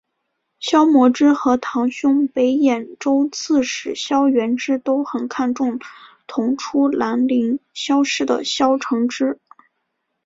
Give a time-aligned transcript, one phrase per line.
[0.59, 5.77] 萧摹之和堂兄北兖州刺史萧源之都很看重
[6.25, 9.37] 同出兰陵萧氏的萧承之。